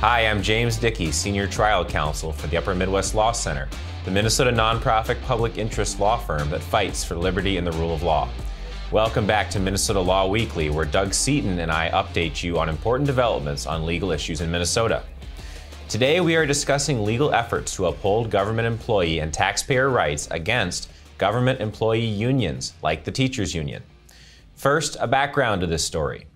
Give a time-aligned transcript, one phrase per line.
[0.00, 3.68] Hi, I'm James Dickey, Senior Trial Counsel for the Upper Midwest Law Center,
[4.06, 8.02] the Minnesota nonprofit public interest law firm that fights for liberty and the rule of
[8.02, 8.26] law.
[8.92, 13.08] Welcome back to Minnesota Law Weekly, where Doug Seaton and I update you on important
[13.08, 15.02] developments on legal issues in Minnesota.
[15.90, 21.60] Today, we are discussing legal efforts to uphold government employee and taxpayer rights against government
[21.60, 23.82] employee unions, like the Teachers Union.
[24.54, 26.26] First, a background to this story.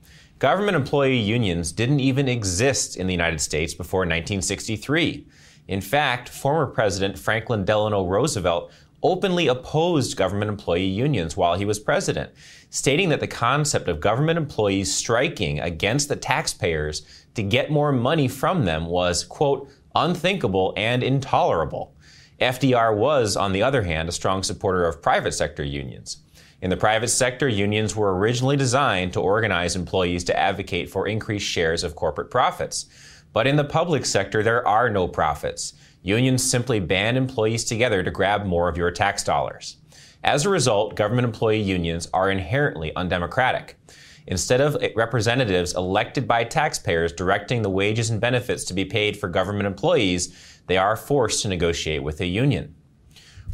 [0.40, 5.26] Government employee unions didn't even exist in the United States before 1963.
[5.68, 11.78] In fact, former President Franklin Delano Roosevelt openly opposed government employee unions while he was
[11.78, 12.32] president,
[12.70, 17.02] stating that the concept of government employees striking against the taxpayers
[17.34, 21.94] to get more money from them was, quote, unthinkable and intolerable.
[22.40, 26.23] FDR was, on the other hand, a strong supporter of private sector unions.
[26.64, 31.46] In the private sector, unions were originally designed to organize employees to advocate for increased
[31.46, 32.86] shares of corporate profits.
[33.34, 35.74] But in the public sector, there are no profits.
[36.00, 39.76] Unions simply band employees together to grab more of your tax dollars.
[40.22, 43.78] As a result, government employee unions are inherently undemocratic.
[44.26, 49.28] Instead of representatives elected by taxpayers directing the wages and benefits to be paid for
[49.28, 50.34] government employees,
[50.66, 52.74] they are forced to negotiate with a union.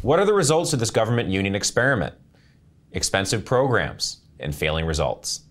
[0.01, 2.15] What are the results of this government union experiment?
[2.93, 5.41] Expensive programs, and failing results.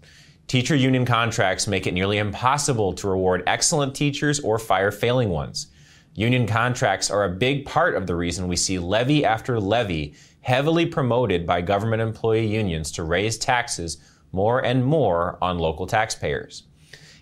[0.46, 5.68] Teacher union contracts make it nearly impossible to reward excellent teachers or fire failing ones.
[6.14, 10.86] Union contracts are a big part of the reason we see levy after levy heavily
[10.86, 13.98] promoted by government employee unions to raise taxes
[14.33, 16.64] more and more on local taxpayers.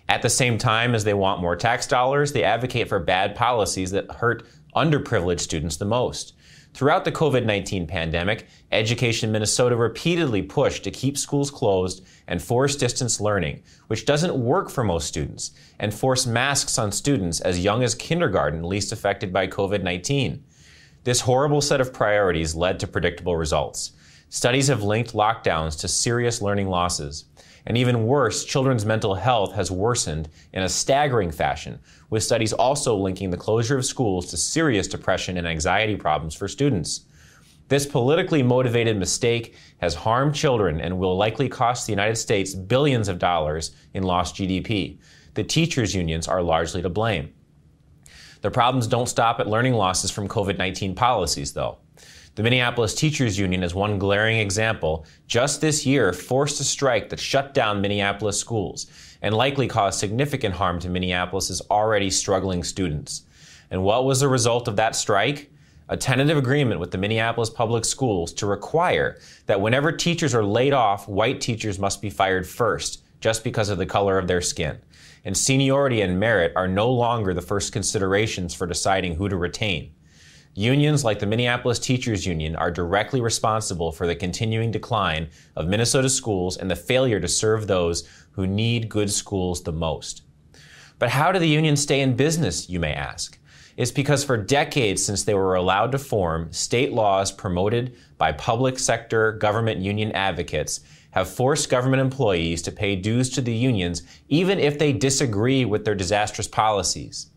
[0.07, 3.91] At the same time as they want more tax dollars, they advocate for bad policies
[3.91, 4.43] that hurt
[4.75, 6.33] underprivileged students the most.
[6.73, 12.75] Throughout the COVID 19 pandemic, Education Minnesota repeatedly pushed to keep schools closed and force
[12.75, 17.83] distance learning, which doesn't work for most students, and force masks on students as young
[17.83, 20.43] as kindergarten least affected by COVID 19.
[21.03, 23.93] This horrible set of priorities led to predictable results.
[24.29, 27.25] Studies have linked lockdowns to serious learning losses.
[27.69, 32.95] And even worse, children's mental health has worsened in a staggering fashion, with studies also
[32.95, 37.05] linking the closure of schools to serious depression and anxiety problems for students.
[37.67, 43.07] This politically motivated mistake has harmed children and will likely cost the United States billions
[43.07, 44.97] of dollars in lost GDP.
[45.35, 47.31] The teachers' unions are largely to blame.
[48.41, 51.77] The problems don't stop at learning losses from COVID 19 policies, though.
[52.39, 57.19] The Minneapolis Teachers Union is one glaring example, just this year forced a strike that
[57.19, 58.87] shut down Minneapolis schools
[59.21, 63.23] and likely caused significant harm to Minneapolis's already struggling students.
[63.71, 65.51] And what was the result of that strike?
[65.89, 70.71] A tentative agreement with the Minneapolis Public Schools to require that whenever teachers are laid
[70.71, 74.77] off, white teachers must be fired first, just because of the color of their skin.
[75.25, 79.91] And seniority and merit are no longer the first considerations for deciding who to retain.
[80.59, 86.09] Unions like the Minneapolis Teachers Union are directly responsible for the continuing decline of Minnesota
[86.09, 90.23] schools and the failure to serve those who need good schools the most.
[90.97, 93.39] But how do the unions stay in business, you may ask?
[93.77, 98.79] It's because for decades since they were allowed to form, state laws promoted by public
[98.79, 100.81] sector government union advocates
[101.11, 105.85] have forced government employees to pay dues to the unions even if they disagree with
[105.85, 107.27] their disastrous policies.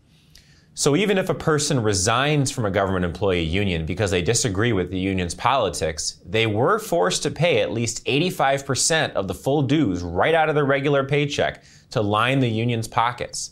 [0.75, 4.89] So even if a person resigns from a government employee union because they disagree with
[4.89, 10.01] the union's politics, they were forced to pay at least 85% of the full dues
[10.01, 13.51] right out of their regular paycheck to line the union's pockets.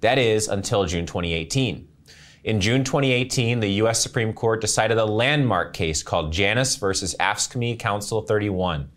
[0.00, 1.88] That is until June 2018.
[2.44, 4.00] In June 2018, the U.S.
[4.00, 8.88] Supreme Court decided a landmark case called Janus versus AFSCME Council 31.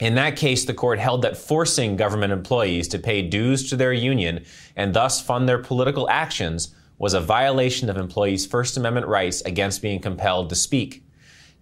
[0.00, 3.92] In that case, the court held that forcing government employees to pay dues to their
[3.92, 4.46] union
[4.76, 9.82] and thus fund their political actions was a violation of employees' First Amendment rights against
[9.82, 11.04] being compelled to speak.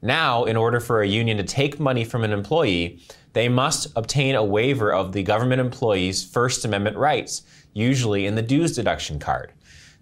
[0.02, 3.00] Now, in order for a union to take money from an employee,
[3.32, 7.42] they must obtain a waiver of the government employee's First Amendment rights,
[7.74, 9.52] usually in the dues deduction card.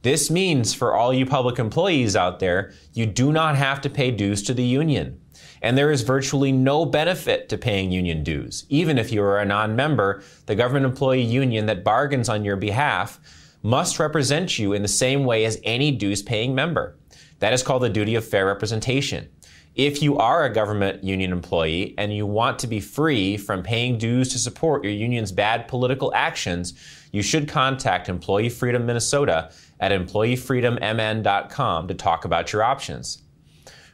[0.02, 4.10] This means for all you public employees out there, you do not have to pay
[4.10, 5.20] dues to the union.
[5.62, 8.66] And there is virtually no benefit to paying union dues.
[8.68, 12.56] Even if you are a non member, the government employee union that bargains on your
[12.56, 13.18] behalf
[13.64, 16.96] must represent you in the same way as any dues paying member.
[17.38, 19.30] That is called the duty of fair representation.
[19.74, 23.96] If you are a government union employee and you want to be free from paying
[23.96, 26.74] dues to support your union's bad political actions,
[27.10, 29.50] you should contact Employee Freedom Minnesota
[29.80, 33.22] at employeefreedommn.com to talk about your options.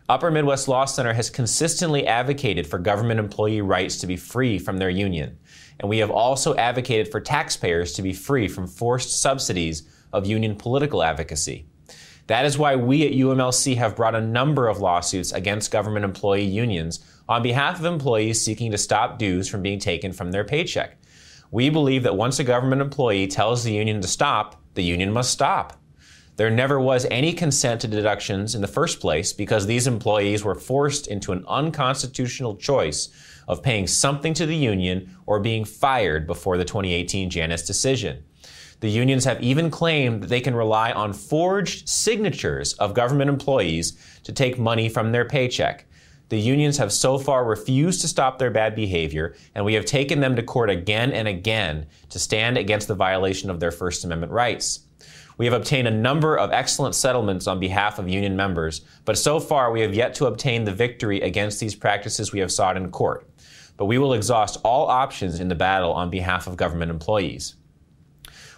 [0.08, 4.78] Upper Midwest Law Center has consistently advocated for government employee rights to be free from
[4.78, 5.38] their union
[5.80, 10.54] and we have also advocated for taxpayers to be free from forced subsidies of union
[10.54, 11.66] political advocacy.
[12.26, 16.44] That is why we at UMLC have brought a number of lawsuits against government employee
[16.44, 20.98] unions on behalf of employees seeking to stop dues from being taken from their paycheck.
[21.50, 25.32] We believe that once a government employee tells the union to stop, the union must
[25.32, 25.79] stop.
[26.36, 30.54] There never was any consent to deductions in the first place because these employees were
[30.54, 33.08] forced into an unconstitutional choice
[33.46, 38.24] of paying something to the union or being fired before the 2018 Janus decision.
[38.80, 43.98] The unions have even claimed that they can rely on forged signatures of government employees
[44.24, 45.84] to take money from their paycheck.
[46.30, 50.20] The unions have so far refused to stop their bad behavior, and we have taken
[50.20, 54.32] them to court again and again to stand against the violation of their First Amendment
[54.32, 54.86] rights.
[55.40, 59.40] We have obtained a number of excellent settlements on behalf of union members, but so
[59.40, 62.90] far we have yet to obtain the victory against these practices we have sought in
[62.90, 63.26] court.
[63.78, 67.54] But we will exhaust all options in the battle on behalf of government employees.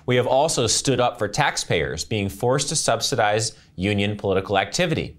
[0.06, 5.16] We have also stood up for taxpayers being forced to subsidize union political activity.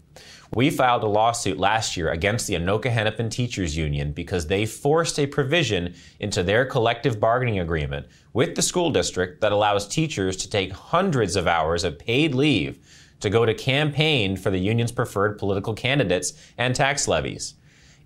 [0.55, 5.17] We filed a lawsuit last year against the Anoka Hennepin Teachers Union because they forced
[5.17, 10.49] a provision into their collective bargaining agreement with the school district that allows teachers to
[10.49, 12.77] take hundreds of hours of paid leave
[13.19, 17.55] to go to campaign for the union's preferred political candidates and tax levies.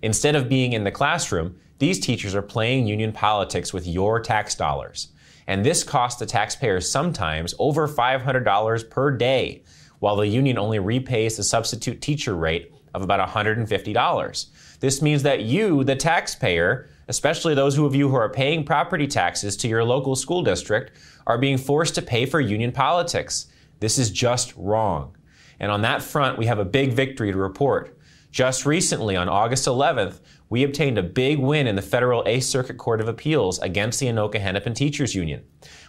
[0.00, 4.54] Instead of being in the classroom, these teachers are playing union politics with your tax
[4.54, 5.08] dollars.
[5.46, 9.62] And this costs the taxpayers sometimes over $500 per day
[10.00, 14.46] while the union only repays the substitute teacher rate of about $150.
[14.80, 19.56] This means that you, the taxpayer, especially those of you who are paying property taxes
[19.58, 20.92] to your local school district,
[21.26, 23.46] are being forced to pay for union politics.
[23.80, 25.16] This is just wrong.
[25.60, 27.98] And on that front, we have a big victory to report.
[28.30, 32.78] Just recently, on August 11th, we obtained a big win in the federal Eighth Circuit
[32.78, 35.44] Court of Appeals against the Anoka Hennepin Teachers Union.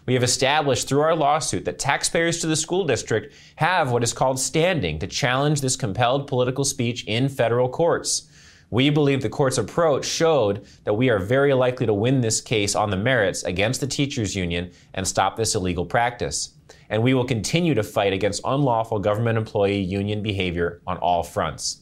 [0.06, 4.12] We have established through our lawsuit that taxpayers to the school district have what is
[4.12, 8.28] called standing to challenge this compelled political speech in federal courts.
[8.70, 12.76] We believe the court's approach showed that we are very likely to win this case
[12.76, 16.54] on the merits against the teachers union and stop this illegal practice.
[16.90, 21.82] And we will continue to fight against unlawful government employee union behavior on all fronts.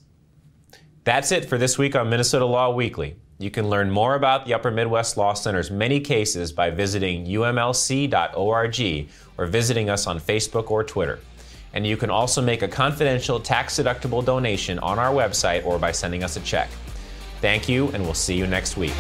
[1.07, 3.15] That's it for this week on Minnesota Law Weekly.
[3.39, 9.09] You can learn more about the Upper Midwest Law Center's many cases by visiting umlc.org
[9.37, 11.19] or visiting us on Facebook or Twitter.
[11.71, 15.93] And you can also make a confidential tax deductible donation on our website or by
[15.93, 16.69] sending us a check.
[17.39, 18.91] Thank you, and we'll see you next week.